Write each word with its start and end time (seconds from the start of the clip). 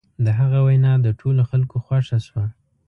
د 0.25 0.27
هغه 0.39 0.59
وینا 0.67 0.93
د 1.01 1.07
ټولو 1.19 1.41
خلکو 1.49 1.75
خوښه 1.85 2.17
شوه. 2.27 2.45